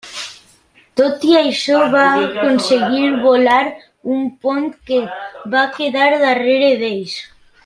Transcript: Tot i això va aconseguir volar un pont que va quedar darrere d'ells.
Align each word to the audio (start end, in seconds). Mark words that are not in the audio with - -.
Tot 1.01 1.25
i 1.31 1.35
això 1.41 1.81
va 1.95 2.05
aconseguir 2.29 3.11
volar 3.27 3.61
un 4.15 4.27
pont 4.47 4.67
que 4.89 5.03
va 5.57 5.67
quedar 5.79 6.11
darrere 6.29 6.77
d'ells. 6.83 7.19